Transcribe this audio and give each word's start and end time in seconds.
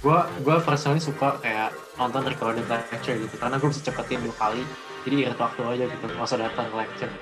gue 0.00 0.18
gue 0.40 0.56
personally 0.64 1.02
suka 1.02 1.36
kayak 1.44 1.76
nonton 2.00 2.24
recorded 2.24 2.64
lecture 2.64 3.20
gitu 3.20 3.36
karena 3.36 3.60
gue 3.60 3.68
bisa 3.68 3.84
cepetin 3.84 4.24
dua 4.24 4.32
kali 4.40 4.64
jadi 5.04 5.14
irit 5.28 5.40
waktu 5.40 5.60
aja 5.64 5.84
gitu 5.88 6.04
nggak 6.08 6.24
usah 6.24 6.40
datang 6.40 6.66
ke 6.68 6.76
lecture. 6.76 7.12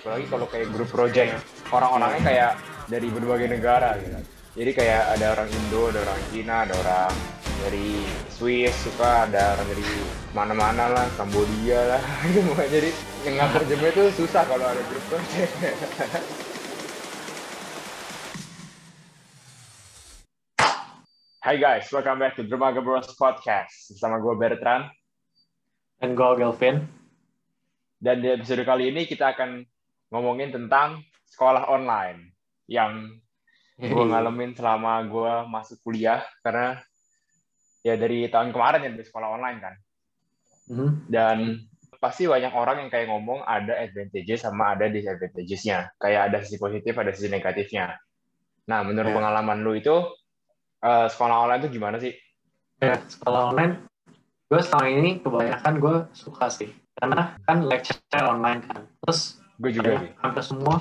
Apalagi 0.00 0.26
kalau 0.32 0.46
kayak 0.48 0.68
grup 0.72 0.88
project 0.88 1.32
orang-orangnya 1.68 2.20
kayak 2.24 2.52
dari 2.88 3.08
berbagai 3.12 3.48
negara 3.52 4.00
gitu. 4.00 4.16
Jadi 4.60 4.70
kayak 4.72 5.02
ada 5.16 5.26
orang 5.36 5.48
Indo 5.52 5.82
ada 5.92 6.00
orang 6.04 6.20
Cina 6.32 6.56
ada 6.64 6.74
orang 6.80 7.12
dari 7.60 8.00
Swiss 8.32 8.72
suka 8.80 9.28
ada 9.28 9.56
orang 9.56 9.68
dari 9.68 9.84
mana-mana 10.32 10.84
lah 10.88 11.06
Kambodia 11.20 11.96
lah 11.96 12.02
gitu. 12.32 12.52
Jadi 12.56 12.90
yang 13.28 13.44
ngatur 13.44 13.62
itu 13.68 14.04
susah 14.24 14.44
kalau 14.48 14.64
ada 14.64 14.80
grup 14.88 15.04
project 15.12 15.52
Hai 21.50 21.58
guys, 21.58 21.90
welcome 21.90 22.22
back 22.22 22.38
to 22.38 22.46
Dermaga 22.46 22.78
Bros 22.78 23.10
Podcast. 23.18 23.90
Bersama 23.90 24.22
gue 24.22 24.38
Bertrand. 24.38 24.86
Dan 25.98 26.14
gue 26.14 26.30
Gelvin 26.38 26.86
dan 27.98 28.22
di 28.22 28.30
episode 28.30 28.62
kali 28.62 28.94
ini 28.94 29.02
kita 29.02 29.34
akan 29.34 29.66
ngomongin 30.14 30.54
tentang 30.54 31.02
sekolah 31.26 31.66
online 31.66 32.38
yang 32.70 33.18
gue 33.82 33.90
ngalamin 34.14 34.54
selama 34.54 35.02
gue 35.10 35.50
masuk 35.50 35.82
kuliah. 35.82 36.22
Karena 36.46 36.78
ya 37.82 37.98
dari 37.98 38.30
tahun 38.30 38.54
kemarin 38.54 38.86
ya 38.86 38.90
di 38.94 39.02
sekolah 39.02 39.34
online 39.34 39.58
kan? 39.58 39.74
Mhm. 40.70 41.10
dan 41.10 41.66
pasti 41.98 42.30
banyak 42.30 42.54
orang 42.54 42.86
yang 42.86 42.94
kayak 42.94 43.10
ngomong 43.10 43.42
ada 43.42 43.74
advantages 43.74 44.46
sama 44.46 44.78
ada 44.78 44.86
disadvantages-nya 44.86 45.98
kayak 45.98 46.30
ada 46.30 46.46
sisi 46.46 46.62
positif 46.62 46.94
ada 46.94 47.10
sisi 47.10 47.26
negatifnya. 47.26 47.98
Nah 48.70 48.86
menurut 48.86 49.10
Ya. 49.10 49.18
pengalaman 49.18 49.66
lu 49.66 49.74
itu 49.74 49.98
eh, 50.80 51.06
sekolah 51.08 51.36
online 51.46 51.60
itu 51.64 51.70
gimana 51.76 51.96
sih? 52.00 52.12
Ya 52.80 52.96
sekolah 53.08 53.52
online 53.52 53.74
gue 54.50 54.60
selama 54.66 54.86
ini 54.90 55.10
kebanyakan 55.22 55.74
gue 55.78 55.96
suka 56.16 56.50
sih. 56.50 56.70
Karena 56.98 57.38
kan 57.46 57.62
lecture 57.64 58.26
online 58.26 58.60
kan. 58.66 58.82
Terus 59.04 59.38
gue 59.60 59.70
juga 59.70 60.02
sih. 60.02 60.10
hampir 60.18 60.42
semua 60.42 60.76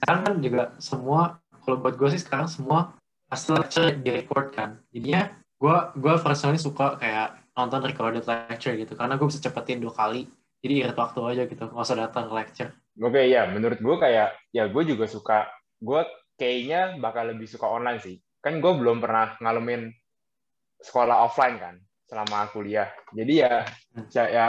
sekarang 0.00 0.20
kan 0.24 0.34
juga 0.40 0.62
semua 0.80 1.20
kalau 1.60 1.76
buat 1.76 1.94
gue 2.00 2.08
sih 2.16 2.22
sekarang 2.24 2.48
semua 2.48 2.96
pasti 3.28 3.52
lecture 3.52 3.92
di 3.92 4.10
record 4.10 4.56
kan. 4.56 4.80
Jadinya 4.88 5.28
gue 5.60 5.76
gue 6.00 6.14
personally 6.24 6.56
suka 6.56 6.96
kayak 6.96 7.36
nonton 7.52 7.84
recorded 7.84 8.24
lecture 8.24 8.72
gitu. 8.72 8.96
Karena 8.96 9.20
gue 9.20 9.26
bisa 9.28 9.42
cepetin 9.44 9.84
dua 9.84 9.92
kali. 9.92 10.24
Jadi 10.60 10.72
irit 10.80 10.96
waktu 10.96 11.20
aja 11.24 11.42
gitu 11.44 11.68
nggak 11.68 11.84
usah 11.84 12.08
datang 12.08 12.32
ke 12.32 12.34
lecture. 12.36 12.70
Oke 13.00 13.28
ya, 13.28 13.48
menurut 13.48 13.80
gue 13.80 13.96
kayak 14.00 14.32
ya 14.52 14.64
gue 14.68 14.82
juga 14.88 15.04
suka. 15.04 15.48
Gue 15.80 16.04
kayaknya 16.40 16.96
bakal 16.96 17.28
lebih 17.32 17.48
suka 17.48 17.68
online 17.68 18.00
sih. 18.00 18.16
Kan 18.40 18.58
gue 18.64 18.72
belum 18.72 19.04
pernah 19.04 19.36
ngalamin 19.40 19.92
sekolah 20.80 21.28
offline 21.28 21.56
kan 21.60 21.74
selama 22.08 22.48
kuliah. 22.50 22.88
Jadi 23.12 23.34
ya, 23.44 23.62
Hmm. 23.94 24.06
ya, 24.10 24.24
ya, 24.26 24.46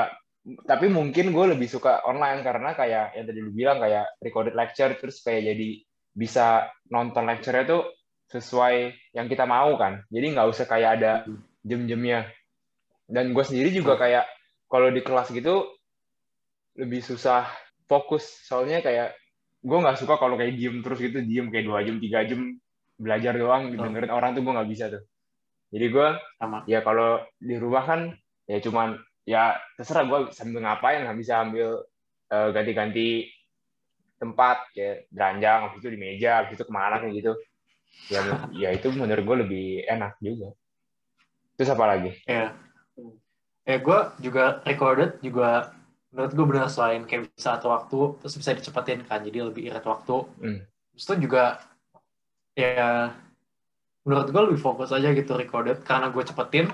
tapi 0.66 0.90
mungkin 0.90 1.30
gue 1.30 1.46
lebih 1.54 1.70
suka 1.70 2.02
online 2.08 2.42
karena 2.42 2.74
kayak 2.74 3.14
yang 3.14 3.26
tadi 3.30 3.40
lu 3.42 3.52
bilang 3.54 3.78
kayak 3.78 4.18
recorded 4.24 4.58
lecture 4.58 4.94
terus 4.98 5.22
kayak 5.22 5.54
jadi 5.54 5.70
bisa 6.12 6.68
nonton 6.90 7.24
lecture-nya 7.30 7.66
tuh 7.68 7.84
sesuai 8.32 8.96
yang 9.14 9.28
kita 9.28 9.46
mau 9.46 9.76
kan. 9.78 10.02
Jadi 10.10 10.26
nggak 10.34 10.48
usah 10.50 10.66
kayak 10.66 10.90
ada 10.98 11.12
jam-jamnya. 11.62 12.32
Dan 13.06 13.36
gue 13.36 13.44
sendiri 13.44 13.70
juga 13.76 14.00
kayak 14.00 14.26
kalau 14.72 14.88
di 14.88 15.04
kelas 15.04 15.30
gitu 15.36 15.68
lebih 16.80 17.04
susah 17.04 17.44
fokus 17.92 18.24
soalnya 18.48 18.80
kayak 18.80 19.12
gue 19.62 19.78
nggak 19.78 20.00
suka 20.00 20.16
kalau 20.16 20.40
kayak 20.40 20.56
diem 20.56 20.80
terus 20.80 20.98
gitu 21.04 21.20
diem 21.20 21.52
kayak 21.52 21.68
dua 21.68 21.84
jam 21.84 22.00
tiga 22.00 22.24
jam 22.24 22.56
belajar 23.02 23.34
doang 23.34 23.74
dengerin 23.74 24.14
orang 24.14 24.38
tuh 24.38 24.46
gue 24.46 24.54
nggak 24.54 24.70
bisa 24.70 24.86
tuh. 24.94 25.04
Jadi 25.74 25.86
gue 25.90 26.08
sama. 26.38 26.62
ya 26.70 26.86
kalau 26.86 27.24
di 27.42 27.56
rumah 27.58 27.84
kan 27.88 28.02
ya 28.46 28.62
cuman 28.62 29.00
ya 29.26 29.58
terserah 29.80 30.06
gue 30.06 30.20
sambil 30.36 30.62
ngapain 30.62 31.02
nggak 31.02 31.18
bisa 31.18 31.42
ambil 31.42 31.82
eh, 32.30 32.50
ganti-ganti 32.54 33.10
tempat 34.22 34.70
kayak 34.78 35.10
beranjang 35.10 35.60
habis 35.66 35.82
itu 35.82 35.90
di 35.90 36.00
meja 36.00 36.46
habis 36.46 36.54
itu 36.54 36.64
ke 36.68 36.74
mana 36.74 37.02
kayak 37.02 37.14
gitu. 37.18 37.34
Ya 38.14 38.22
ya 38.54 38.70
itu 38.76 38.94
menurut 38.94 39.24
gue 39.26 39.38
lebih 39.48 39.66
enak 39.90 40.22
juga. 40.22 40.54
Terus 41.58 41.74
apa 41.74 41.86
lagi? 41.90 42.12
Ya 42.30 42.54
ya 43.66 43.78
gue 43.82 44.00
juga 44.22 44.62
recorded 44.68 45.18
juga 45.26 45.74
menurut 46.12 46.32
gue 46.36 46.46
benar 46.46 46.68
selain 46.68 47.08
kayak 47.08 47.32
bisa 47.32 47.56
satu 47.56 47.72
waktu 47.72 48.00
terus 48.20 48.36
bisa 48.36 48.52
dicepetin 48.52 49.02
kan 49.08 49.24
jadi 49.24 49.48
lebih 49.48 49.72
irit 49.72 49.86
waktu. 49.88 50.28
Hmm. 50.44 50.60
Terus 50.94 51.04
itu 51.08 51.16
juga 51.26 51.71
ya 52.62 53.14
menurut 54.06 54.28
gue 54.30 54.42
lebih 54.50 54.62
fokus 54.62 54.94
aja 54.94 55.10
gitu 55.14 55.34
recorded. 55.34 55.82
Karena 55.82 56.14
gue 56.14 56.22
cepetin 56.22 56.70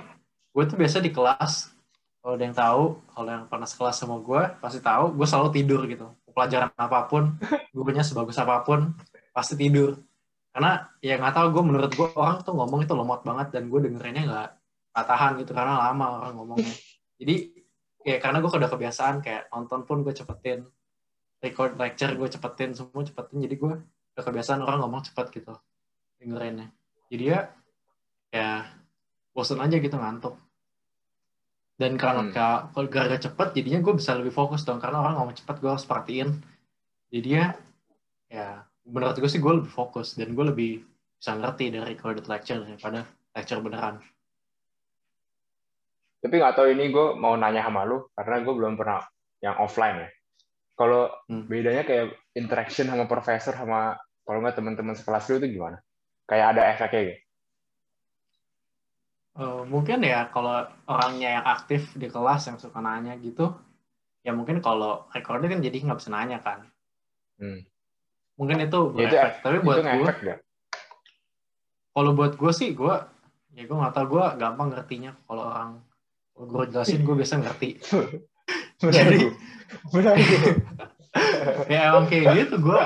gue 0.52 0.64
tuh 0.68 0.76
biasa 0.76 1.00
di 1.00 1.12
kelas. 1.16 1.72
Kalau 2.20 2.34
ada 2.36 2.44
yang 2.44 2.58
tahu 2.58 2.84
kalau 3.16 3.30
yang 3.32 3.46
pernah 3.48 3.68
sekelas 3.68 3.96
sama 3.96 4.20
gue 4.20 4.42
pasti 4.60 4.84
tahu 4.84 5.16
gue 5.16 5.28
selalu 5.28 5.50
tidur 5.56 5.82
gitu. 5.88 6.08
Pelajaran 6.36 6.70
apa 6.76 7.08
pun 7.10 7.40
gurunya 7.74 8.04
sebagus 8.04 8.38
apa 8.38 8.62
pun 8.68 8.92
pasti 9.32 9.56
tidur. 9.56 9.96
Karena 10.52 10.90
ya 11.00 11.16
nggak 11.16 11.34
tahu 11.34 11.48
gue 11.56 11.64
menurut 11.64 11.92
gue 11.94 12.08
orang 12.18 12.44
tuh 12.44 12.54
ngomong 12.58 12.84
itu 12.84 12.94
lemot 12.94 13.22
banget 13.24 13.48
dan 13.56 13.72
gue 13.72 13.80
dengerinnya 13.80 14.24
nggak 14.28 14.50
tahan 15.08 15.38
gitu 15.40 15.54
karena 15.54 15.90
lama 15.90 16.20
orang 16.20 16.34
ngomongnya. 16.36 16.74
Jadi 17.22 17.54
ya 18.04 18.18
karena 18.18 18.42
gue 18.44 18.50
udah 18.50 18.72
kebiasaan 18.72 19.22
kayak 19.22 19.54
nonton 19.54 19.86
pun 19.86 20.02
gue 20.02 20.14
cepetin 20.16 20.66
record 21.38 21.78
lecture 21.78 22.12
gue 22.18 22.28
cepetin 22.28 22.74
semua 22.74 23.06
cepetin. 23.06 23.38
Jadi 23.46 23.56
gue 23.56 23.74
udah 24.18 24.24
kebiasaan 24.26 24.66
orang 24.66 24.82
ngomong 24.82 25.06
cepet 25.06 25.30
gitu 25.30 25.54
dengerinnya 26.18 26.68
jadi 27.08 27.24
ya 27.24 27.40
ya 28.34 28.50
bosan 29.32 29.62
aja 29.62 29.78
gitu 29.78 29.94
ngantuk. 29.94 30.34
Dan 31.78 31.94
karena 31.94 32.26
Hmm. 32.26 32.34
ka- 32.34 32.74
kalau 32.74 32.90
gara-gara 32.90 33.22
cepet 33.22 33.54
jadinya 33.54 33.86
gue 33.86 33.94
bisa 34.02 34.18
lebih 34.18 34.34
fokus 34.34 34.66
dong. 34.66 34.82
Karena 34.82 34.98
orang 34.98 35.22
ngomong 35.22 35.38
cepet 35.38 35.62
gue 35.62 35.70
harus 35.70 35.86
perhatiin. 35.86 36.34
Jadi 37.14 37.30
ya 37.38 37.54
ya 38.34 38.66
menurut 38.82 39.14
gue 39.14 39.30
sih 39.30 39.38
gue 39.38 39.54
lebih 39.62 39.70
fokus. 39.70 40.18
Dan 40.18 40.34
gue 40.34 40.42
lebih 40.42 40.82
bisa 41.22 41.38
ngerti 41.38 41.70
dari 41.70 41.94
recorded 41.94 42.26
lecture 42.26 42.66
daripada 42.66 43.06
lecture 43.38 43.62
beneran. 43.62 44.02
Tapi 46.18 46.34
nggak 46.34 46.56
tahu 46.58 46.68
ini 46.74 46.90
gue 46.90 47.14
mau 47.14 47.38
nanya 47.38 47.62
sama 47.62 47.86
lu 47.86 48.10
karena 48.18 48.42
gue 48.42 48.54
belum 48.58 48.74
pernah 48.74 49.06
yang 49.46 49.62
offline 49.62 50.02
ya. 50.02 50.10
Kalau 50.74 51.14
Hmm. 51.30 51.46
bedanya 51.46 51.86
kayak 51.86 52.18
interaction 52.34 52.90
sama 52.90 53.06
profesor 53.06 53.54
sama 53.54 54.02
kalau 54.26 54.42
nggak 54.42 54.58
teman-teman 54.58 54.98
sekelas 54.98 55.30
lu 55.30 55.38
itu 55.40 55.62
gimana 55.62 55.78
kayak 56.28 56.54
ada 56.56 56.62
efeknya 56.76 57.02
gitu? 57.08 57.18
Eh, 59.38 59.62
mungkin 59.70 60.02
ya 60.02 60.26
kalau 60.34 60.66
orangnya 60.90 61.38
yang 61.38 61.46
aktif 61.46 61.94
di 61.94 62.10
kelas 62.10 62.50
yang 62.50 62.58
suka 62.58 62.82
nanya 62.82 63.14
gitu 63.22 63.54
ya 64.26 64.34
mungkin 64.34 64.60
kalau 64.60 65.06
recorded 65.14 65.48
kan 65.48 65.62
jadi 65.62 65.78
nggak 65.78 66.00
bisa 66.02 66.10
nanya 66.12 66.42
kan. 66.42 66.66
Hmm. 67.38 67.62
mungkin 68.34 68.62
itu 68.62 68.80
Ya, 68.98 69.10
itu 69.10 69.14
berefek. 69.14 69.34
Tapi 69.46 69.58
buat 69.62 69.78
itu 69.78 69.86
gue 69.88 70.36
kalau 71.94 72.12
buat 72.14 72.34
gue 72.34 72.52
sih 72.54 72.74
gue 72.74 72.96
ya 73.54 73.64
gue 73.66 73.78
nggak 73.78 73.94
tahu. 73.94 74.06
Gue 74.18 74.26
gampang 74.38 74.74
ngertinya 74.74 75.14
kalau 75.26 75.44
orang 75.54 75.70
gue 76.34 76.64
jelasin 76.70 77.02
gue 77.02 77.16
biasa 77.18 77.42
ngerti. 77.42 77.70
Jadi- 78.82 79.34
ya 81.74 81.80
emang 81.90 82.06
kayak 82.10 82.26
gitu 82.38 82.56
gue 82.58 82.82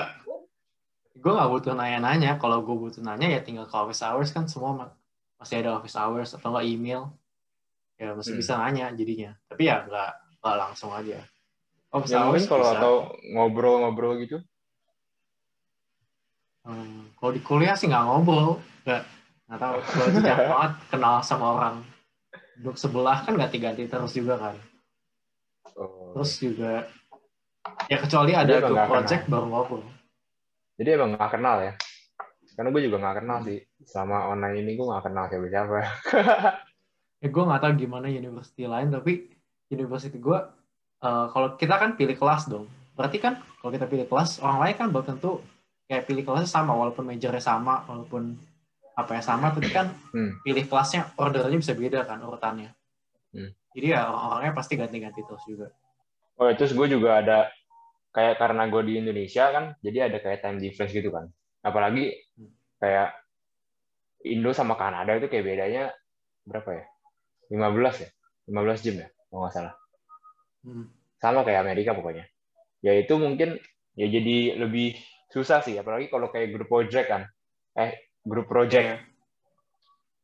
gue 1.22 1.32
nggak 1.32 1.50
butuh 1.50 1.74
nanya-nanya. 1.74 2.36
Kalau 2.36 2.60
gue 2.60 2.74
butuh 2.74 3.00
nanya 3.00 3.30
ya 3.30 3.40
tinggal 3.40 3.66
ke 3.66 3.76
office 3.76 4.02
hours 4.02 4.30
kan 4.30 4.46
semua 4.46 4.72
ma- 4.74 4.94
masih 5.38 5.62
ada 5.62 5.78
office 5.78 5.94
hours 5.94 6.34
atau 6.34 6.50
nggak 6.50 6.66
email. 6.66 7.14
Ya 7.96 8.12
masih 8.12 8.34
Hmm. 8.34 8.42
bisa 8.42 8.54
nanya 8.58 8.90
jadinya. 8.92 9.32
Tapi 9.46 9.64
ya 9.64 9.86
nggak 9.86 10.12
nggak 10.42 10.56
langsung 10.58 10.90
aja. 10.92 11.22
Office 11.92 12.12
Ya, 12.12 12.24
hours 12.24 12.44
kalau 12.46 12.66
bisa. 12.66 12.78
atau 12.78 12.94
ngobrol-ngobrol 13.30 14.18
gitu? 14.20 14.42
Hmm, 16.62 17.10
kalau 17.16 17.32
di 17.34 17.42
kuliah 17.42 17.74
sih 17.74 17.86
nggak 17.86 18.04
ngobrol. 18.04 18.62
Nggak 18.84 19.02
nggak 19.46 19.60
tahu. 19.60 19.76
Gue 19.78 20.22
jarang 20.22 20.50
banget 20.54 20.74
kenal 20.90 21.16
sama 21.22 21.46
orang. 21.54 21.76
Duduk 22.58 22.76
sebelah 22.76 23.22
kan 23.22 23.34
ganti-ganti 23.36 23.86
terus 23.86 24.12
juga 24.12 24.38
kan. 24.38 24.56
Oh. 25.72 26.12
terus 26.12 26.36
juga 26.36 26.84
ya 27.88 27.96
kecuali 27.96 28.36
ada 28.36 28.60
grup 28.60 28.76
nggak 28.76 28.90
project 28.92 29.24
baru 29.32 29.46
ngobrol 29.48 29.84
jadi 30.82 30.98
emang 30.98 31.14
nggak 31.14 31.32
kenal 31.38 31.62
ya. 31.62 31.74
Karena 32.58 32.74
gue 32.74 32.82
juga 32.82 32.98
nggak 32.98 33.18
kenal 33.22 33.38
sih. 33.46 33.62
Selama 33.86 34.34
online 34.34 34.66
ini 34.66 34.72
gue 34.74 34.86
nggak 34.90 35.06
kenal 35.06 35.24
siapa 35.30 35.48
siapa. 35.48 35.78
Ya 37.22 37.30
gue 37.30 37.44
nggak 37.46 37.62
tahu 37.62 37.74
gimana 37.78 38.10
university 38.10 38.66
lain 38.66 38.90
tapi 38.90 39.30
university 39.70 40.18
gue 40.18 40.42
eh, 41.06 41.26
kalau 41.30 41.54
kita 41.54 41.78
kan 41.78 41.94
pilih 41.94 42.18
kelas 42.18 42.50
dong. 42.50 42.66
Berarti 42.98 43.22
kan 43.22 43.38
kalau 43.62 43.70
kita 43.70 43.86
pilih 43.86 44.10
kelas 44.10 44.42
orang 44.42 44.58
lain 44.66 44.74
kan 44.74 44.88
belum 44.90 45.06
tentu 45.06 45.38
kayak 45.86 46.10
pilih 46.10 46.26
kelasnya 46.26 46.50
sama 46.50 46.74
walaupun 46.74 47.06
majornya 47.06 47.38
sama 47.38 47.86
walaupun 47.86 48.34
apa 48.98 49.12
ya 49.14 49.22
sama 49.22 49.54
tapi 49.54 49.70
kan 49.70 49.94
Hmm. 50.10 50.42
pilih 50.42 50.66
kelasnya 50.66 51.14
ordernya 51.14 51.62
bisa 51.62 51.78
beda 51.78 52.10
kan 52.10 52.26
urutannya. 52.26 52.74
Hmm. 53.32 53.54
jadi 53.72 53.96
ya 53.96 54.02
orang-orangnya 54.10 54.54
pasti 54.58 54.74
ganti-ganti 54.76 55.22
terus 55.22 55.46
juga. 55.46 55.70
Oh 56.42 56.50
terus 56.58 56.74
gue 56.74 56.88
juga 56.90 57.22
ada 57.22 57.54
kayak 58.12 58.36
karena 58.40 58.68
gue 58.68 58.82
di 58.84 58.94
Indonesia 59.00 59.50
kan 59.52 59.66
jadi 59.80 60.12
ada 60.12 60.18
kayak 60.20 60.44
time 60.44 60.60
difference 60.60 60.92
gitu 60.92 61.10
kan 61.12 61.32
apalagi 61.64 62.16
kayak 62.82 63.22
Indo 64.22 64.54
sama 64.54 64.78
Kanada 64.78 65.18
itu 65.18 65.28
kayak 65.30 65.46
bedanya 65.46 65.84
berapa 66.46 66.70
ya? 66.78 66.86
15 67.50 68.06
ya? 68.06 68.10
15 68.50 68.86
jam 68.86 68.96
ya? 69.02 69.08
Kalau 69.10 69.40
nggak 69.42 69.54
salah. 69.54 69.74
Hmm. 70.62 70.86
Sama 71.18 71.42
kayak 71.42 71.62
Amerika 71.66 71.98
pokoknya. 71.98 72.26
Ya 72.82 72.98
itu 72.98 73.14
mungkin 73.18 73.58
ya 73.98 74.08
jadi 74.10 74.62
lebih 74.62 74.98
susah 75.34 75.66
sih. 75.66 75.78
Apalagi 75.78 76.10
kalau 76.10 76.30
kayak 76.30 76.54
grup 76.54 76.70
project 76.70 77.08
kan. 77.10 77.22
Eh, 77.78 78.14
grup 78.22 78.46
project. 78.46 78.86
Iya. 78.86 78.98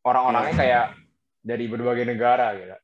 Orang-orangnya 0.05 0.55
kayak 0.55 0.85
dari 1.41 1.65
berbagai 1.67 2.05
negara 2.05 2.53
gitu. 2.53 2.77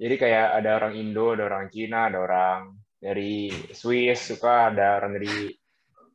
Jadi 0.00 0.14
kayak 0.16 0.46
ada 0.64 0.70
orang 0.80 0.96
Indo, 0.96 1.36
ada 1.36 1.44
orang 1.44 1.68
Cina, 1.68 2.08
ada 2.08 2.18
orang 2.24 2.79
dari 3.00 3.48
Swiss, 3.72 4.28
suka 4.28 4.68
ada 4.68 5.00
orang 5.00 5.16
dari 5.16 5.48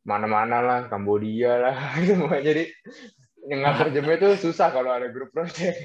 mana-mana 0.05 0.61
lah, 0.61 0.79
Kambodia 0.85 1.57
lah, 1.57 1.77
gitu. 2.05 2.29
Jadi 2.29 2.69
ngatur 3.45 3.89
jamnya 3.93 4.15
itu 4.21 4.29
susah 4.49 4.69
kalau 4.69 4.93
ada 4.93 5.09
grup 5.09 5.33
project. 5.33 5.77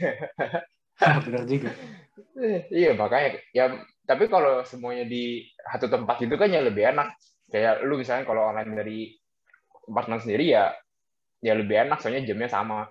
Benar 1.01 1.45
juga. 1.49 1.73
iya 2.81 2.93
makanya 2.97 3.41
ya 3.57 3.81
tapi 4.05 4.29
kalau 4.29 4.65
semuanya 4.65 5.05
di 5.09 5.45
satu 5.73 5.89
tempat 5.89 6.21
itu 6.21 6.35
kan 6.37 6.53
ya 6.53 6.61
lebih 6.61 6.93
enak. 6.93 7.17
Kayak 7.51 7.83
lu 7.83 7.99
misalnya 7.99 8.29
kalau 8.29 8.53
online 8.53 8.73
dari 8.77 8.99
tempat 9.89 10.23
sendiri 10.23 10.55
ya 10.55 10.71
ya 11.41 11.57
lebih 11.57 11.89
enak 11.89 11.99
soalnya 11.99 12.29
jamnya 12.29 12.49
sama. 12.53 12.87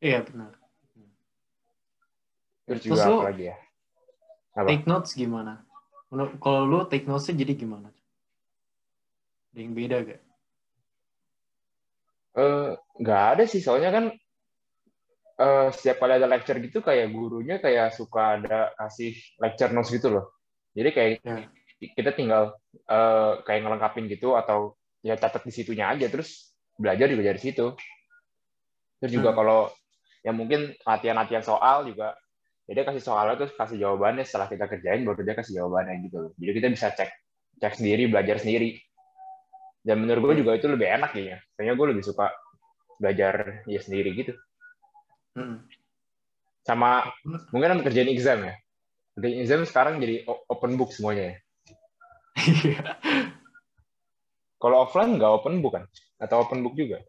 Iya 0.00 0.24
benar. 0.24 0.56
Terus, 2.68 2.84
Terus 2.84 3.00
juga 3.00 3.02
apa 3.08 3.28
lagi 3.32 3.44
ya? 3.48 3.56
Apa? 4.58 4.68
Take 4.68 4.86
notes 4.88 5.12
gimana? 5.16 5.67
Kalau 6.08 6.64
lu 6.64 6.88
take 6.88 7.04
notes 7.04 7.28
jadi 7.28 7.52
gimana? 7.52 7.92
Ada 9.52 9.60
yang 9.60 9.72
beda 9.76 9.96
gak? 10.08 10.20
Eh, 12.38 12.70
nggak 13.02 13.22
ada 13.34 13.44
sih 13.50 13.60
soalnya 13.60 13.90
kan 13.90 14.04
eh, 15.38 15.68
setiap 15.74 15.96
kali 16.00 16.12
ada 16.16 16.28
lecture 16.30 16.58
gitu 16.62 16.78
kayak 16.80 17.10
gurunya 17.12 17.56
kayak 17.58 17.92
suka 17.94 18.38
ada 18.40 18.72
kasih 18.78 19.12
lecture 19.42 19.72
notes 19.74 19.90
gitu 19.92 20.08
loh. 20.12 20.24
Jadi 20.72 20.90
kayak 20.94 21.10
Ya. 21.24 21.50
kita 21.78 22.10
tinggal 22.16 22.56
eh, 22.88 23.32
kayak 23.44 23.60
ngelengkapin 23.66 24.06
gitu 24.08 24.32
atau 24.38 24.78
ya 25.04 25.14
catat 25.14 25.44
di 25.46 25.52
situnya 25.54 25.92
aja 25.92 26.06
terus 26.08 26.54
belajar 26.78 27.06
juga 27.10 27.34
dari 27.34 27.40
situ. 27.42 27.74
Terus 28.98 29.12
juga 29.14 29.30
Hmm. 29.30 29.38
kalau 29.44 29.60
yang 30.26 30.36
mungkin 30.38 30.74
latihan-latihan 30.82 31.44
soal 31.46 31.86
juga 31.86 32.18
ya 32.68 32.72
dia 32.76 32.84
kasih 32.84 33.00
soalnya 33.00 33.40
terus 33.40 33.56
kasih 33.56 33.80
jawabannya 33.80 34.28
setelah 34.28 34.46
kita 34.52 34.68
kerjain 34.68 35.00
baru 35.08 35.24
dia 35.24 35.32
kasih 35.32 35.64
jawabannya 35.64 36.04
gitu 36.04 36.16
loh. 36.20 36.32
Jadi 36.36 36.52
kita 36.52 36.68
bisa 36.68 36.86
cek 36.92 37.10
cek 37.64 37.74
sendiri, 37.80 38.12
belajar 38.12 38.36
sendiri. 38.36 38.76
Dan 39.80 40.04
menurut 40.04 40.36
gue 40.36 40.44
juga 40.44 40.60
itu 40.60 40.68
lebih 40.68 40.84
enak 40.84 41.16
kayaknya. 41.16 41.38
Kayaknya 41.56 41.74
gue 41.80 41.86
lebih 41.96 42.04
suka 42.04 42.28
belajar 43.00 43.64
ya 43.64 43.80
sendiri 43.80 44.10
gitu. 44.20 44.32
Hmm. 45.32 45.64
Sama 46.68 47.08
mungkin 47.48 47.80
kerjain 47.80 48.12
exam 48.12 48.44
ya. 48.44 48.54
Kerjain 49.16 49.40
exam 49.40 49.64
sekarang 49.64 49.96
jadi 49.96 50.28
open 50.28 50.76
book 50.76 50.92
semuanya 50.92 51.32
ya. 51.32 51.36
Iya. 52.38 52.80
Kalau 54.58 54.76
offline 54.84 55.16
nggak 55.16 55.32
open 55.40 55.64
book 55.64 55.74
kan? 55.78 55.84
Atau 56.20 56.44
open 56.44 56.60
book 56.60 56.76
juga? 56.76 57.00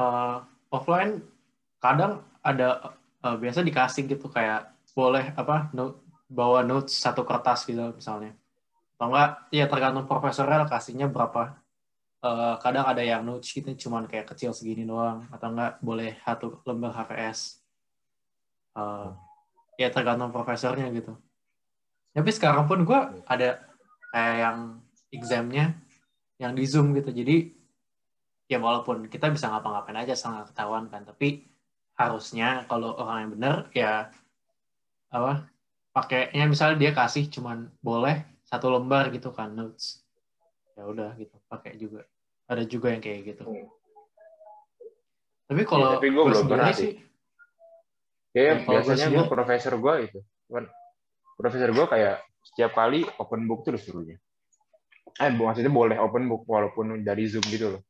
Eh, 0.00 0.36
offline 0.72 1.20
kadang 1.82 2.24
ada 2.40 2.96
eh, 3.22 3.36
biasa 3.38 3.62
dikasih 3.62 4.02
gitu 4.10 4.26
kayak 4.28 4.74
boleh 4.92 5.32
apa 5.38 5.72
note, 5.72 6.02
bawa 6.28 6.60
notes 6.66 6.98
satu 6.98 7.22
kertas 7.24 7.64
gitu 7.64 7.80
misalnya. 7.94 8.34
Atau 8.98 9.08
enggak 9.10 9.30
ya 9.54 9.66
tergantung 9.70 10.06
profesornya 10.10 10.68
kasihnya 10.68 11.06
berapa. 11.08 11.58
Eh, 12.22 12.54
kadang 12.62 12.86
ada 12.86 13.02
yang 13.02 13.22
notes 13.26 13.50
gitu 13.50 13.70
cuman 13.88 14.06
kayak 14.06 14.30
kecil 14.30 14.54
segini 14.54 14.86
doang 14.86 15.26
atau 15.34 15.48
enggak 15.50 15.82
boleh 15.82 16.18
satu 16.22 16.62
lembar 16.66 16.94
HVS. 16.94 17.62
Eh, 18.78 19.08
ya 19.80 19.88
tergantung 19.90 20.30
profesornya 20.30 20.86
gitu. 20.94 21.16
Tapi 22.12 22.30
sekarang 22.30 22.68
pun 22.68 22.84
gue 22.84 23.00
ada 23.24 23.64
kayak 24.12 24.36
yang 24.36 24.58
examnya 25.08 25.64
yang 26.36 26.52
di 26.52 26.64
Zoom 26.68 26.92
gitu. 26.92 27.08
Jadi 27.08 27.56
ya 28.48 28.60
walaupun 28.60 29.08
kita 29.08 29.32
bisa 29.32 29.48
ngapa-ngapain 29.48 30.04
aja 30.04 30.12
sangat 30.12 30.52
ketahuan 30.52 30.92
kan, 30.92 31.08
tapi 31.08 31.51
harusnya 32.08 32.48
kalau 32.66 32.96
orang 32.98 33.18
yang 33.26 33.30
benar 33.38 33.56
ya 33.76 33.92
apa 35.12 35.46
pakainya 35.92 36.48
misalnya 36.48 36.76
dia 36.80 36.92
kasih 36.96 37.28
cuman 37.28 37.68
boleh 37.84 38.24
satu 38.52 38.68
lembar 38.68 39.08
gitu 39.12 39.32
kan 39.32 39.52
notes. 39.52 40.04
Ya 40.76 40.88
udah 40.88 41.16
gitu, 41.16 41.36
pakai 41.48 41.76
juga. 41.76 42.08
Ada 42.48 42.64
juga 42.68 42.92
yang 42.92 43.00
kayak 43.04 43.20
gitu. 43.32 43.44
Hmm. 43.44 43.68
Tapi 45.48 45.62
kalau 45.68 45.88
Ya, 45.92 45.96
tapi 46.00 46.08
gue 46.12 46.22
belum 46.24 46.46
pernah 46.48 46.72
sih, 46.72 46.96
Kayak 48.32 48.44
Ya, 48.48 48.52
gue 48.56 48.72
biasanya 48.72 49.06
gue 49.12 49.24
profesor 49.28 49.74
gue 49.76 49.94
itu, 50.08 50.20
Cuman 50.48 50.64
profesor 51.36 51.68
gue 51.68 51.86
kayak 51.88 52.16
setiap 52.40 52.72
kali 52.72 53.04
open 53.20 53.44
book 53.44 53.64
terus 53.68 53.84
suruhnya. 53.84 54.16
Eh, 55.20 55.28
maksudnya 55.28 55.68
boleh 55.68 56.00
open 56.00 56.24
book 56.28 56.48
walaupun 56.48 57.04
dari 57.04 57.28
zoom 57.28 57.44
gitu 57.52 57.76
loh. 57.76 57.82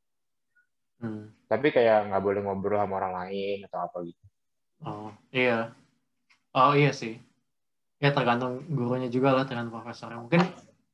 Hmm, 1.03 1.51
Tapi 1.51 1.67
kayak 1.75 2.09
nggak 2.09 2.23
boleh 2.23 2.41
ngobrol 2.47 2.81
sama 2.81 2.95
orang 3.03 3.15
lain 3.27 3.67
atau 3.69 3.81
apa 3.85 3.97
gitu. 4.07 4.23
oh 4.87 5.11
iya, 5.35 5.75
oh 6.55 6.73
iya 6.73 6.95
sih. 6.95 7.19
Ya 8.03 8.11
tergantung 8.11 8.63
gurunya 8.71 9.07
juga 9.13 9.35
lah, 9.37 9.45
tergantung 9.47 9.75
profesornya. 9.75 10.23
Mungkin 10.23 10.43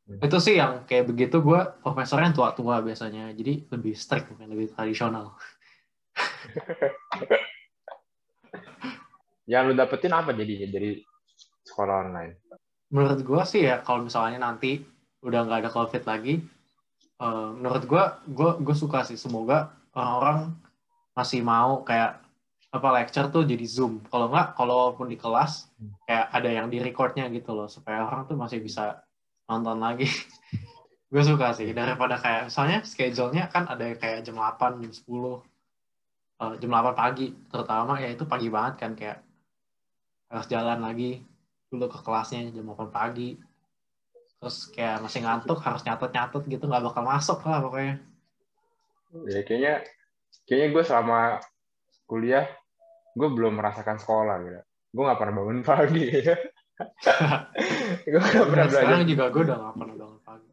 Hmm. 0.09 0.25
itu 0.25 0.41
sih 0.41 0.57
yang 0.57 0.89
kayak 0.89 1.05
begitu 1.13 1.45
gue 1.45 1.61
profesornya 1.85 2.33
tua-tua 2.33 2.81
biasanya, 2.81 3.29
jadi 3.37 3.69
lebih 3.69 3.93
strict 3.93 4.33
mungkin 4.33 4.57
lebih 4.57 4.73
tradisional. 4.73 5.37
Yang 9.49 9.63
lu 9.69 9.75
dapetin 9.77 10.13
apa 10.17 10.33
jadi 10.33 10.69
dari 10.69 11.05
sekolah 11.65 12.09
online? 12.09 12.41
Menurut 12.89 13.21
gue 13.21 13.43
sih 13.45 13.69
ya 13.69 13.85
kalau 13.85 14.09
misalnya 14.09 14.41
nanti 14.41 14.81
udah 15.21 15.45
nggak 15.45 15.61
ada 15.65 15.71
covid 15.73 16.03
lagi, 16.09 16.41
eh, 17.21 17.49
menurut 17.53 17.85
gue 17.85 18.05
gue 18.33 18.51
gue 18.65 18.77
suka 18.77 19.05
sih 19.05 19.21
semoga 19.21 19.77
orang-orang 19.99 20.55
masih 21.19 21.43
mau 21.43 21.83
kayak 21.83 22.23
apa 22.71 22.89
lecture 22.95 23.27
tuh 23.35 23.43
jadi 23.43 23.67
zoom. 23.67 23.99
Kalau 24.07 24.31
nggak, 24.31 24.55
kalaupun 24.55 25.11
di 25.11 25.19
kelas 25.19 25.67
kayak 26.07 26.27
ada 26.31 26.51
yang 26.53 26.71
di 26.71 26.79
recordnya 26.79 27.27
gitu 27.35 27.51
loh 27.57 27.67
supaya 27.67 28.07
orang 28.07 28.31
tuh 28.31 28.39
masih 28.39 28.63
bisa 28.63 29.03
nonton 29.51 29.83
lagi. 29.83 30.07
gue 31.09 31.23
suka 31.25 31.57
sih 31.57 31.73
daripada 31.73 32.21
kayak 32.21 32.53
misalnya 32.53 32.85
schedule-nya 32.85 33.49
kan 33.49 33.65
ada 33.65 33.97
kayak 33.97 34.29
jam 34.29 34.37
8, 34.37 34.85
jam 34.85 34.93
10, 34.93 35.41
eh, 36.45 36.55
jam 36.61 36.71
8 36.71 36.93
pagi 36.93 37.33
terutama 37.49 37.97
ya 37.97 38.13
itu 38.13 38.29
pagi 38.29 38.53
banget 38.53 38.75
kan 38.77 38.93
kayak 38.93 39.25
harus 40.29 40.47
jalan 40.53 40.85
lagi 40.85 41.25
dulu 41.73 41.89
ke 41.89 41.99
kelasnya 42.05 42.53
jam 42.53 42.69
8 42.69 42.93
pagi 42.93 43.41
terus 44.37 44.69
kayak 44.69 45.01
masih 45.01 45.25
ngantuk 45.25 45.59
harus 45.65 45.83
nyatet-nyatet 45.83 46.43
gitu 46.45 46.65
nggak 46.69 46.85
bakal 46.85 47.03
masuk 47.09 47.41
lah 47.49 47.59
pokoknya 47.65 48.05
Ya 49.29 49.41
kayaknya 49.45 49.75
kayaknya 50.45 50.69
gue 50.77 50.85
selama 50.85 51.41
kuliah 52.05 52.45
gue 53.17 53.29
belum 53.29 53.57
merasakan 53.57 53.97
sekolah 53.97 54.37
gitu. 54.45 54.61
Gue 54.93 55.03
nggak 55.05 55.21
pernah 55.21 55.35
bangun 55.41 55.61
pagi. 55.65 56.09
gue 58.13 58.21
nggak 58.21 58.49
pernah 58.53 58.67
belajar. 58.69 58.85
sekarang 58.85 59.09
juga 59.09 59.25
gue 59.33 59.43
udah 59.49 59.59
nggak 59.59 59.77
pernah 59.77 59.97
bangun 59.97 60.21
pagi 60.23 60.51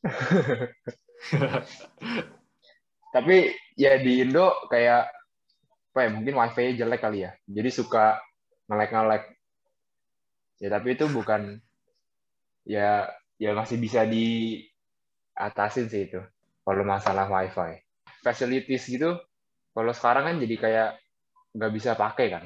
Tapi 3.14 3.36
ya 3.74 3.98
di 3.98 4.22
Indo 4.22 4.54
kayak 4.70 5.02
apa 5.90 6.06
ya 6.06 6.10
mungkin 6.14 6.38
wifi 6.38 6.78
jelek 6.78 7.02
kali 7.02 7.26
ya. 7.26 7.34
Jadi 7.50 7.70
suka 7.74 8.22
ngelek-ngelek. 8.70 9.26
Ya 10.62 10.68
tapi 10.70 10.94
itu 10.94 11.10
bukan 11.10 11.58
ya 12.62 13.10
ya 13.40 13.50
masih 13.56 13.80
bisa 13.80 14.06
diatasin 14.06 15.90
sih 15.90 16.06
itu 16.06 16.20
kalau 16.70 16.86
masalah 16.86 17.26
wifi. 17.26 17.82
Facilities 18.22 18.86
gitu 18.86 19.18
kalau 19.74 19.90
sekarang 19.90 20.30
kan 20.30 20.36
jadi 20.38 20.54
kayak 20.54 20.88
nggak 21.58 21.72
bisa 21.74 21.98
pakai 21.98 22.26
kan? 22.30 22.44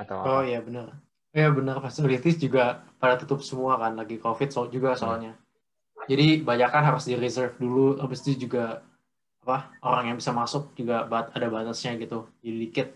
Atau 0.00 0.16
apa? 0.24 0.40
oh 0.40 0.42
iya 0.48 0.64
benar. 0.64 0.96
Iya 1.36 1.52
benar. 1.52 1.84
Facilities 1.84 2.40
juga 2.40 2.80
pada 2.96 3.20
tutup 3.20 3.44
semua 3.44 3.76
kan 3.76 3.92
lagi 4.00 4.16
covid 4.16 4.48
so 4.48 4.64
juga 4.72 4.96
soalnya. 4.96 5.36
Jadi 6.08 6.40
banyak 6.40 6.68
kan 6.72 6.84
harus 6.88 7.04
di 7.04 7.20
reserve 7.20 7.52
dulu 7.60 8.00
habis 8.00 8.24
itu 8.24 8.48
juga 8.48 8.80
apa 9.44 9.76
orang 9.84 10.08
yang 10.08 10.16
bisa 10.16 10.32
masuk 10.32 10.72
juga 10.72 11.04
bat- 11.04 11.28
ada 11.36 11.52
batasnya 11.52 12.00
gitu 12.00 12.32
jadi 12.40 12.56
dikit 12.64 12.88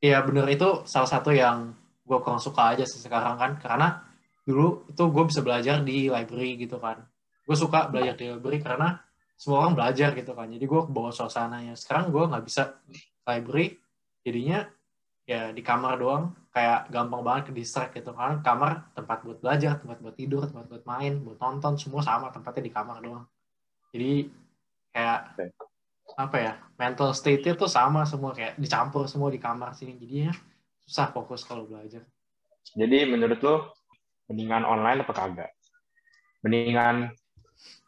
iya 0.00 0.24
benar 0.24 0.48
itu 0.48 0.88
salah 0.88 1.04
satu 1.04 1.36
yang 1.36 1.76
gue 2.00 2.18
kurang 2.24 2.40
suka 2.40 2.72
aja 2.72 2.88
sih 2.88 2.96
sekarang 2.96 3.36
kan 3.36 3.60
karena 3.60 4.00
dulu 4.46 4.88
itu 4.88 5.02
gue 5.04 5.24
bisa 5.28 5.42
belajar 5.42 5.82
di 5.82 6.06
library 6.06 6.54
gitu 6.54 6.78
kan. 6.78 7.02
Gue 7.42 7.56
suka 7.58 7.90
belajar 7.90 8.14
di 8.14 8.30
library 8.30 8.62
karena 8.62 9.02
semua 9.36 9.62
orang 9.62 9.76
belajar 9.76 10.16
gitu 10.16 10.32
kan. 10.32 10.48
Jadi 10.48 10.64
gue 10.64 10.80
bawa 10.88 11.12
suasananya. 11.12 11.76
Sekarang 11.76 12.08
gue 12.08 12.24
nggak 12.24 12.44
bisa 12.44 12.80
library 13.28 13.76
jadinya 14.24 14.64
ya 15.28 15.52
di 15.52 15.60
kamar 15.60 16.00
doang. 16.00 16.32
Kayak 16.56 16.88
gampang 16.88 17.20
banget 17.20 17.42
ke 17.48 17.52
distract 17.52 17.92
gitu 17.92 18.16
kan. 18.16 18.40
Kamar 18.40 18.88
tempat 18.96 19.20
buat 19.28 19.38
belajar 19.44 19.76
tempat 19.76 20.00
buat 20.00 20.16
tidur 20.16 20.48
tempat 20.48 20.66
buat 20.72 20.84
main 20.88 21.20
buat 21.20 21.36
nonton 21.36 21.76
semua 21.76 22.00
sama 22.00 22.32
tempatnya 22.32 22.64
di 22.64 22.72
kamar 22.72 23.04
doang. 23.04 23.24
Jadi 23.92 24.32
kayak 24.96 25.36
apa 26.16 26.36
ya 26.40 26.52
mental 26.80 27.12
state 27.12 27.44
itu 27.44 27.68
sama 27.68 28.08
semua. 28.08 28.32
Kayak 28.32 28.56
dicampur 28.56 29.04
semua 29.04 29.28
di 29.28 29.36
kamar 29.36 29.76
sini. 29.76 30.00
Jadinya 30.00 30.32
susah 30.88 31.12
fokus 31.12 31.44
kalau 31.44 31.68
belajar. 31.68 32.00
Jadi 32.72 33.04
menurut 33.04 33.38
lo 33.44 33.56
mendingan 34.32 34.64
online 34.64 35.04
apa 35.04 35.12
kagak? 35.12 35.52
Mendingan 36.40 37.12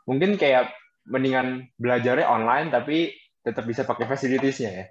mungkin 0.05 0.37
kayak 0.37 0.77
mendingan 1.09 1.73
belajarnya 1.81 2.29
online 2.29 2.69
tapi 2.69 3.17
tetap 3.41 3.65
bisa 3.65 3.89
pakai 3.89 4.05
facilities-nya 4.05 4.71
ya. 4.71 4.87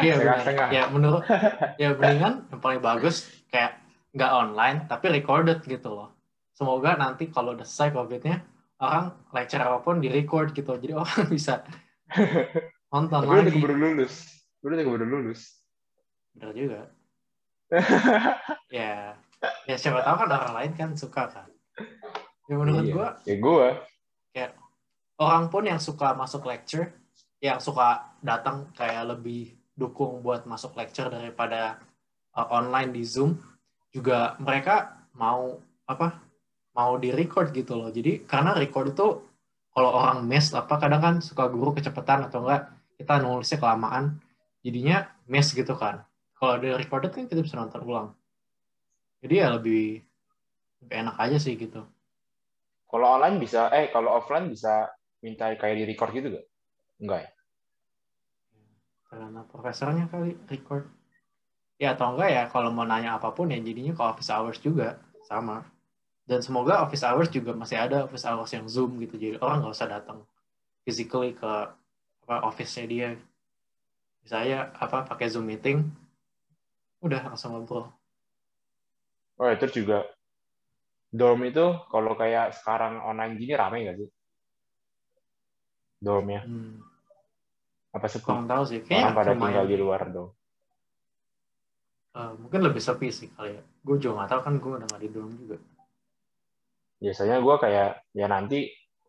Iya 0.00 0.14
benar. 0.18 0.36
Ya 0.72 0.82
menurut 0.88 1.22
ya 1.76 1.92
mendingan 1.92 2.48
yang 2.48 2.60
paling 2.64 2.80
bagus 2.80 3.28
kayak 3.52 3.76
nggak 4.16 4.32
online 4.32 4.78
tapi 4.88 5.12
recorded 5.12 5.60
gitu 5.64 5.92
loh. 5.92 6.08
Semoga 6.56 6.96
nanti 6.96 7.28
kalau 7.28 7.56
udah 7.56 7.64
selesai 7.64 7.92
COVID-nya 7.96 8.36
orang 8.80 9.14
lecture 9.32 9.62
apa 9.62 9.78
pun 9.84 10.00
di 10.00 10.08
record 10.08 10.52
gitu. 10.56 10.76
Jadi 10.76 10.92
orang 10.96 11.28
bisa 11.34 11.64
nonton 12.92 13.20
tapi 13.24 13.32
lagi. 13.32 13.44
udah 13.48 13.54
keburu 13.56 13.76
lulus. 13.76 14.14
Udah 14.64 14.76
keburu 14.80 15.06
lulus. 15.06 15.40
Bener 16.36 16.52
juga. 16.56 16.80
ya, 18.68 19.16
ya 19.64 19.76
siapa 19.80 20.04
tahu 20.04 20.16
kan 20.24 20.28
orang 20.28 20.52
lain 20.60 20.72
kan 20.76 20.90
suka 20.92 21.28
kan. 21.32 21.48
Ya 22.48 22.54
menurut 22.60 22.84
iya. 22.84 22.92
gua. 22.92 23.08
Ya 23.24 23.36
gua. 23.40 23.68
Kayak 24.32 24.50
orang 25.22 25.46
pun 25.48 25.64
yang 25.64 25.78
suka 25.78 26.12
masuk 26.18 26.46
lecture, 26.50 26.90
yang 27.38 27.62
suka 27.62 28.18
datang 28.18 28.70
kayak 28.74 29.14
lebih 29.16 29.54
dukung 29.78 30.20
buat 30.20 30.44
masuk 30.44 30.74
lecture 30.74 31.08
daripada 31.08 31.78
uh, 32.34 32.46
online 32.50 32.90
di 32.90 33.02
Zoom, 33.06 33.38
juga 33.94 34.34
mereka 34.42 35.06
mau 35.14 35.62
apa? 35.86 36.18
Mau 36.72 36.96
di 36.96 37.12
record 37.12 37.52
gitu 37.52 37.76
loh. 37.76 37.92
Jadi 37.92 38.24
karena 38.24 38.56
record 38.56 38.96
itu 38.96 39.08
kalau 39.72 39.90
orang 39.96 40.28
miss 40.28 40.52
apa 40.52 40.76
kadang 40.76 41.00
kan 41.00 41.14
suka 41.24 41.48
guru 41.48 41.72
kecepatan 41.72 42.28
atau 42.28 42.44
enggak 42.44 42.68
kita 43.00 43.18
nulisnya 43.18 43.58
kelamaan 43.58 44.20
jadinya 44.60 45.08
miss 45.26 45.50
gitu 45.56 45.72
kan 45.74 46.04
kalau 46.36 46.60
ada 46.60 46.76
recorded 46.76 47.10
kan 47.10 47.24
kita 47.26 47.40
bisa 47.40 47.56
nonton 47.56 47.82
ulang 47.82 48.08
jadi 49.24 49.34
ya 49.42 49.48
lebih 49.56 50.04
lebih 50.84 50.96
enak 51.02 51.16
aja 51.18 51.36
sih 51.40 51.56
gitu 51.56 51.82
kalau 52.92 53.16
online 53.18 53.40
bisa 53.40 53.72
eh 53.72 53.88
kalau 53.88 54.20
offline 54.20 54.52
bisa 54.52 54.92
minta 55.22 55.54
kayak 55.54 55.78
di 55.78 55.84
record 55.86 56.10
gitu 56.12 56.28
gak 56.34 56.46
enggak 56.98 57.20
ya? 57.24 57.30
Karena 59.06 59.40
profesornya 59.46 60.04
kali 60.10 60.34
record. 60.50 60.90
Ya 61.78 61.94
atau 61.94 62.14
enggak 62.14 62.30
ya 62.30 62.42
kalau 62.50 62.74
mau 62.74 62.82
nanya 62.82 63.16
apa 63.16 63.30
pun 63.30 63.54
ya 63.54 63.58
jadinya 63.62 63.94
ke 63.94 64.02
office 64.02 64.30
hours 64.34 64.58
juga 64.58 64.98
sama. 65.24 65.62
Dan 66.26 66.42
semoga 66.42 66.82
office 66.82 67.06
hours 67.06 67.30
juga 67.30 67.54
masih 67.54 67.78
ada 67.78 68.06
office 68.06 68.26
hours 68.26 68.50
yang 68.50 68.66
zoom 68.66 68.98
gitu 69.02 69.18
jadi 69.18 69.42
orang 69.42 69.62
nggak 69.62 69.74
usah 69.74 69.90
datang 69.90 70.22
physically 70.86 71.34
ke 71.34 71.52
apa 72.26 72.36
office-nya 72.46 72.84
dia. 72.86 73.08
Misalnya 74.22 74.70
apa 74.78 75.06
pakai 75.06 75.26
zoom 75.30 75.50
meeting 75.50 75.82
udah 77.02 77.34
langsung 77.34 77.58
ngobrol. 77.58 77.90
Oh 79.42 79.50
ya, 79.50 79.58
terus 79.58 79.74
juga 79.74 80.06
dorm 81.10 81.42
itu 81.44 81.66
kalau 81.90 82.14
kayak 82.14 82.54
sekarang 82.56 83.02
online 83.02 83.34
gini 83.36 83.52
rame 83.58 83.84
nggak 83.84 83.98
sih 84.00 84.08
dormnya 86.02 86.42
hmm. 86.42 86.82
apa 87.94 88.06
sih 88.10 88.18
kurang 88.18 88.50
tahu 88.50 88.62
sih. 88.66 88.82
Kayaknya 88.82 89.14
orang 89.14 89.16
pada 89.16 89.32
tinggal 89.38 89.66
di 89.70 89.76
luar 89.78 90.02
dong 90.10 90.34
uh, 92.16 92.32
mungkin 92.38 92.60
lebih 92.64 92.82
sepi 92.82 93.08
sih 93.12 93.28
kali 93.32 93.56
ya. 93.56 93.62
Gue 93.82 93.96
juga 93.98 94.22
nggak 94.22 94.30
tahu 94.30 94.40
kan 94.44 94.54
gue 94.60 94.72
udah 94.78 94.88
nggak 94.88 95.02
di 95.02 95.10
dorm 95.10 95.32
juga. 95.36 95.56
Biasanya 97.02 97.36
gue 97.42 97.54
kayak 97.58 97.90
ya 98.14 98.26
nanti 98.30 98.58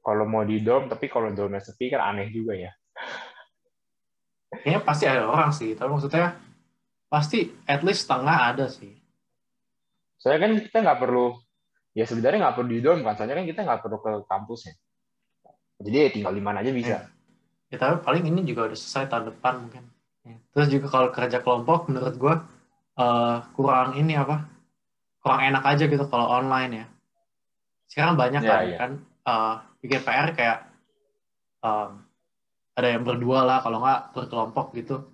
kalau 0.04 0.26
mau 0.28 0.44
di 0.44 0.60
dorm 0.60 0.90
tapi 0.90 1.06
kalau 1.08 1.32
dormnya 1.32 1.62
sepi 1.64 1.94
kan 1.94 2.02
aneh 2.14 2.32
juga 2.34 2.58
ya. 2.58 2.72
Kayaknya 4.54 4.82
pasti 4.86 5.06
ada 5.10 5.28
orang 5.28 5.52
sih. 5.54 5.76
Tapi 5.76 5.90
maksudnya 5.90 6.38
pasti 7.10 7.52
at 7.70 7.82
least 7.86 8.08
setengah 8.08 8.38
ada 8.54 8.66
sih. 8.70 8.94
Saya 10.18 10.40
kan 10.40 10.56
kita 10.56 10.80
nggak 10.80 11.00
perlu, 11.04 11.36
ya 11.92 12.08
sebenarnya 12.08 12.48
nggak 12.48 12.56
perlu 12.56 12.70
di 12.72 12.80
dorm 12.80 13.04
kan, 13.04 13.20
soalnya 13.20 13.44
kan 13.44 13.48
kita 13.50 13.60
nggak 13.68 13.82
perlu 13.84 13.98
ke 14.00 14.12
kampusnya. 14.24 14.74
Jadi 15.84 15.96
ya 16.00 16.10
tinggal 16.10 16.34
di 16.34 16.44
mana 16.44 16.64
aja 16.64 16.72
bisa. 16.72 16.88
Ya, 16.88 17.02
ya 17.70 17.78
tapi 17.78 18.00
paling 18.02 18.24
ini 18.24 18.48
juga 18.48 18.72
udah 18.72 18.78
selesai 18.80 19.12
tahun 19.12 19.36
depan 19.36 19.54
mungkin. 19.68 19.84
Ya. 20.24 20.38
Terus 20.56 20.68
juga 20.72 20.88
kalau 20.88 21.10
kerja 21.12 21.38
kelompok 21.44 21.92
menurut 21.92 22.16
gue 22.16 22.36
uh, 22.98 23.38
kurang 23.54 24.00
ini 24.00 24.16
apa? 24.16 24.48
Kurang 25.20 25.42
enak 25.44 25.64
aja 25.68 25.84
gitu 25.86 26.06
kalau 26.08 26.32
online 26.32 26.72
ya. 26.72 26.86
Sekarang 27.92 28.16
banyak 28.16 28.42
ya, 28.42 28.50
kan, 28.50 28.64
ya. 28.64 28.78
kan 28.80 28.92
uh, 29.28 29.56
bikin 29.84 30.02
PR 30.02 30.32
kayak 30.32 30.60
um, 31.60 32.00
ada 32.74 32.88
yang 32.90 33.04
berdua 33.04 33.44
lah, 33.46 33.60
kalau 33.62 33.84
nggak 33.84 34.16
berkelompok 34.16 34.74
gitu 34.80 35.14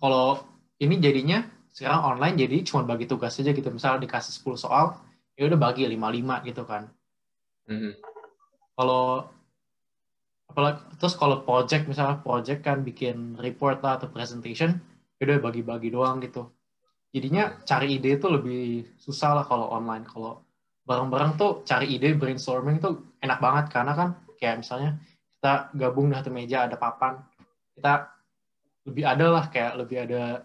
kalau 0.00 0.40
ini 0.80 0.96
jadinya 0.96 1.44
sekarang 1.70 2.16
online 2.16 2.34
jadi 2.40 2.56
cuma 2.64 2.82
bagi 2.88 3.04
tugas 3.04 3.36
aja 3.36 3.52
gitu 3.52 3.68
misalnya 3.68 4.08
dikasih 4.08 4.32
10 4.42 4.64
soal 4.64 4.96
ya 5.36 5.46
udah 5.46 5.60
bagi 5.60 5.86
5-5 5.86 6.48
gitu 6.48 6.62
kan 6.64 6.88
mm-hmm. 7.68 7.92
Kalau 8.80 9.28
apalagi 10.48 10.80
terus 10.96 11.12
kalau 11.20 11.44
project 11.44 11.84
misalnya 11.84 12.24
project 12.24 12.64
kan 12.64 12.80
bikin 12.80 13.36
report 13.36 13.84
lah 13.84 14.00
atau 14.00 14.08
presentation 14.08 14.80
ya 15.20 15.28
udah 15.28 15.38
bagi-bagi 15.44 15.92
doang 15.92 16.24
gitu. 16.24 16.48
Jadinya 17.12 17.60
cari 17.68 18.00
ide 18.00 18.16
itu 18.16 18.26
lebih 18.32 18.88
susah 18.96 19.36
lah 19.36 19.44
kalau 19.44 19.68
online. 19.68 20.08
Kalau 20.08 20.40
bareng-bareng 20.88 21.36
tuh 21.36 21.60
cari 21.68 21.92
ide 21.92 22.16
brainstorming 22.16 22.80
tuh 22.80 23.20
enak 23.20 23.36
banget. 23.36 23.68
Karena 23.68 23.92
kan 23.92 24.08
kayak 24.40 24.64
misalnya 24.64 24.96
kita 25.36 25.76
gabung 25.76 26.08
di 26.08 26.16
satu 26.16 26.32
meja 26.32 26.64
ada 26.64 26.80
papan. 26.80 27.20
Kita 27.76 28.08
lebih 28.88 29.04
ada 29.04 29.26
lah 29.28 29.44
kayak 29.52 29.76
lebih 29.76 30.08
ada 30.08 30.40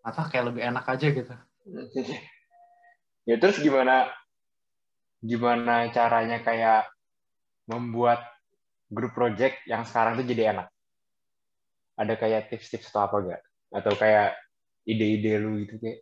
apa 0.00 0.22
kayak 0.32 0.44
lebih 0.48 0.62
enak 0.64 0.84
aja 0.88 1.06
gitu. 1.12 1.34
Ya 3.28 3.36
terus 3.36 3.60
gimana 3.60 4.08
gimana 5.20 5.92
caranya 5.92 6.40
kayak 6.40 6.88
membuat 7.68 8.24
grup 8.88 9.12
project 9.12 9.60
yang 9.68 9.84
sekarang 9.84 10.16
tuh 10.16 10.24
jadi 10.24 10.56
enak. 10.56 10.66
Ada 12.00 12.14
kayak 12.16 12.48
tips-tips 12.48 12.88
atau 12.90 13.04
apa 13.04 13.16
gak 13.20 13.42
atau 13.68 13.92
kayak 13.92 14.32
ide-ide 14.88 15.36
lu 15.36 15.60
gitu 15.60 15.76
kayak 15.76 16.00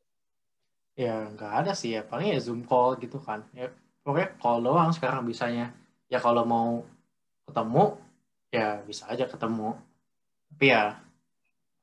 ya 0.96 1.26
nggak 1.35 1.52
ada 1.66 1.73
sih 1.75 1.99
ya. 1.99 2.06
Paling 2.06 2.32
ya 2.32 2.38
zoom 2.38 2.62
call 2.62 2.96
gitu 3.02 3.18
kan. 3.18 3.44
Ya 3.52 3.75
pokoknya 4.06 4.38
call 4.38 4.62
doang 4.62 4.90
sekarang 4.94 5.26
bisanya. 5.26 5.75
Ya 6.06 6.23
kalau 6.23 6.46
mau 6.46 6.87
ketemu 7.50 7.99
ya 8.54 8.80
bisa 8.87 9.11
aja 9.11 9.26
ketemu. 9.26 9.75
Tapi 10.54 10.66
ya 10.70 10.96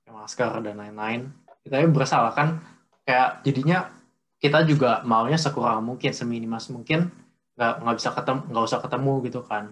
masker 0.07 0.63
dan 0.63 0.79
lain-lain. 0.79 1.29
Kita 1.67 1.83
berusaha 1.91 2.31
kan. 2.31 2.63
Kayak 3.03 3.43
jadinya 3.43 3.91
kita 4.39 4.63
juga 4.63 5.03
maunya 5.03 5.39
sekurang 5.39 5.83
mungkin 5.83 6.11
seminimas 6.15 6.71
mungkin 6.71 7.11
nggak 7.53 7.73
nggak 7.85 7.95
bisa 8.01 8.09
ketemu 8.13 8.41
nggak 8.49 8.65
usah 8.65 8.79
ketemu 8.81 9.13
gitu 9.29 9.41
kan 9.45 9.65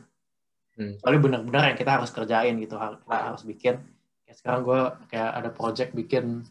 hmm. 0.78 0.94
Kali 1.02 1.18
benar-benar 1.18 1.64
yang 1.74 1.78
kita 1.80 1.92
harus 1.98 2.10
kerjain 2.14 2.56
gitu 2.62 2.76
kita 2.78 3.18
harus 3.18 3.44
bikin 3.44 3.76
kayak 4.26 4.38
sekarang 4.38 4.62
gue 4.64 4.82
kayak 5.10 5.32
ada 5.42 5.50
project 5.50 5.92
bikin 5.98 6.46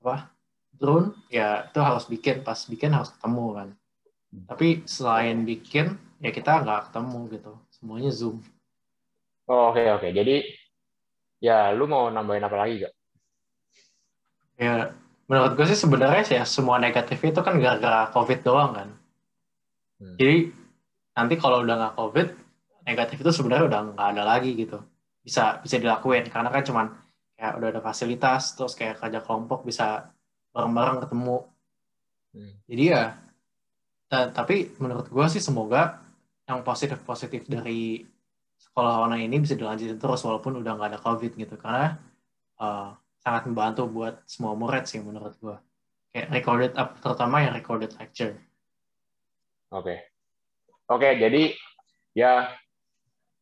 apa 0.00 0.32
drone 0.74 1.12
ya 1.28 1.68
itu 1.68 1.80
harus 1.80 2.04
bikin 2.08 2.40
pas 2.40 2.56
bikin 2.64 2.90
harus 2.96 3.12
ketemu 3.12 3.46
kan 3.52 3.68
hmm. 4.32 4.44
tapi 4.48 4.68
selain 4.88 5.44
bikin 5.44 6.00
ya 6.20 6.32
kita 6.32 6.64
nggak 6.64 6.90
ketemu 6.90 7.18
gitu 7.36 7.52
semuanya 7.68 8.10
zoom 8.12 8.40
oh, 9.48 9.72
oke 9.72 9.76
okay, 9.76 9.86
oke 9.92 10.00
okay. 10.00 10.10
jadi 10.16 10.36
ya 11.40 11.72
lu 11.76 11.84
mau 11.84 12.08
nambahin 12.08 12.44
apa 12.44 12.56
lagi 12.56 12.88
gak 12.88 12.94
Ya, 14.60 14.92
menurut 15.24 15.56
gue 15.56 15.66
sih 15.72 15.80
sebenarnya 15.80 16.22
sih 16.28 16.36
ya 16.36 16.44
semua 16.44 16.76
negatif 16.76 17.16
itu 17.24 17.40
kan 17.40 17.56
gara-gara 17.56 18.12
COVID 18.12 18.44
doang 18.44 18.76
kan. 18.76 18.88
Hmm. 19.96 20.16
Jadi 20.20 20.52
nanti 21.14 21.34
kalau 21.38 21.62
udah 21.62 21.74
nggak 21.76 21.94
COVID, 21.98 22.28
negatif 22.86 23.16
itu 23.20 23.30
sebenarnya 23.30 23.64
udah 23.66 23.80
nggak 23.94 24.08
ada 24.16 24.22
lagi 24.24 24.50
gitu. 24.56 24.78
Bisa 25.20 25.60
bisa 25.60 25.76
dilakuin 25.76 26.26
karena 26.30 26.48
kan 26.48 26.62
cuman 26.64 26.86
kayak 27.36 27.52
udah 27.56 27.68
ada 27.72 27.80
fasilitas, 27.80 28.52
terus 28.56 28.76
kayak 28.76 29.00
kerja 29.00 29.20
kelompok 29.24 29.64
bisa 29.64 30.12
bareng-bareng 30.52 31.08
ketemu. 31.08 31.38
Hmm. 32.30 32.54
Jadi 32.68 32.84
ya, 32.84 33.04
tapi 34.10 34.76
menurut 34.76 35.06
gue 35.08 35.26
sih 35.32 35.42
semoga 35.42 36.02
yang 36.44 36.60
positif-positif 36.66 37.46
dari 37.46 38.04
sekolah 38.60 39.08
online 39.08 39.30
ini 39.30 39.38
bisa 39.40 39.56
dilanjutin 39.56 39.96
terus 39.96 40.20
walaupun 40.26 40.60
udah 40.60 40.72
nggak 40.76 40.90
ada 40.94 41.00
COVID 41.00 41.32
gitu. 41.38 41.54
Karena 41.56 41.96
uh, 42.60 42.92
sangat 43.22 43.48
membantu 43.48 43.88
buat 43.88 44.20
semua 44.28 44.52
murid 44.52 44.84
sih 44.84 45.00
menurut 45.00 45.34
gue. 45.40 45.56
Kayak 46.10 46.28
recorded 46.34 46.72
up, 46.74 46.98
terutama 46.98 47.40
yang 47.40 47.54
recorded 47.54 47.94
lecture. 47.96 48.34
Oke. 49.70 49.86
Okay. 49.86 50.09
Oke, 50.90 51.14
jadi 51.22 51.54
ya 52.18 52.50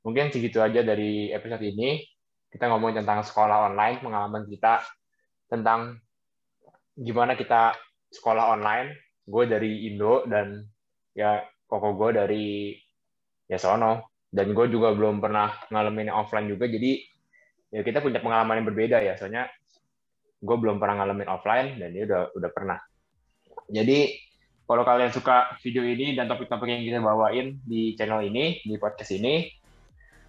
mungkin 0.05 0.29
segitu 0.29 0.61
aja 0.61 0.85
dari 0.85 1.33
episode 1.33 1.65
ini. 1.65 2.05
Kita 2.49 2.69
ngomong 2.69 2.97
tentang 2.97 3.25
sekolah 3.25 3.73
online, 3.73 4.01
pengalaman 4.05 4.45
kita 4.49 4.85
tentang 5.49 5.97
gimana 6.93 7.37
kita 7.41 7.73
sekolah 8.13 8.53
online. 8.53 8.93
Gue 9.25 9.49
dari 9.49 9.89
Indo 9.89 10.29
dan 10.29 10.65
ya 11.17 11.41
koko 11.69 11.97
gue 11.97 12.11
dari 12.21 12.47
ya 13.49 13.57
sono. 13.57 14.13
dan 14.29 14.53
gue 14.53 14.69
juga 14.69 14.93
belum 14.93 15.25
pernah 15.25 15.57
ngalamin 15.73 16.13
offline 16.13 16.53
juga 16.53 16.69
jadi 16.69 17.01
ya 17.73 17.81
kita 17.81 18.05
punya 18.05 18.21
pengalaman 18.21 18.61
yang 18.61 18.69
berbeda 18.69 19.01
ya 19.01 19.17
soalnya 19.17 19.49
gue 20.37 20.57
belum 20.61 20.77
pernah 20.77 21.01
ngalamin 21.01 21.33
offline 21.33 21.81
dan 21.81 21.97
dia 21.97 22.05
udah 22.05 22.37
udah 22.37 22.51
pernah 22.53 22.77
jadi 23.73 24.13
kalau 24.69 24.85
kalian 24.85 25.09
suka 25.09 25.57
video 25.65 25.81
ini 25.81 26.13
dan 26.13 26.29
topik-topik 26.29 26.69
yang 26.69 26.85
kita 26.85 27.01
bawain 27.01 27.57
di 27.65 27.97
channel 27.97 28.21
ini 28.21 28.61
di 28.61 28.77
podcast 28.77 29.17
ini 29.17 29.49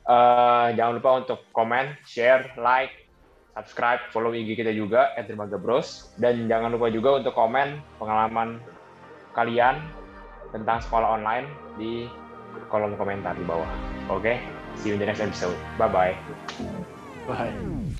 uh, 0.07 0.71
jangan 0.71 1.03
lupa 1.03 1.11
untuk 1.27 1.39
komen 1.51 1.99
share 2.07 2.55
like 2.55 3.11
subscribe 3.59 3.99
follow 4.15 4.31
IG 4.31 4.55
kita 4.55 4.71
juga 4.71 5.11
@dermaga_bros 5.19 6.15
dan 6.15 6.47
jangan 6.47 6.71
lupa 6.71 6.87
juga 6.87 7.19
untuk 7.19 7.35
komen 7.35 7.83
pengalaman 7.99 8.63
kalian 9.35 9.83
tentang 10.55 10.79
sekolah 10.81 11.19
online 11.19 11.45
di 11.75 12.07
kolom 12.71 12.97
komentar 12.97 13.37
di 13.37 13.45
bawah. 13.45 13.67
Oke, 14.09 14.23
okay? 14.23 14.35
see 14.81 14.89
you 14.89 14.97
in 14.97 14.99
the 15.01 15.05
next 15.05 15.21
episode. 15.21 15.57
Bye-bye. 15.77 16.17
Bye. 17.29 17.98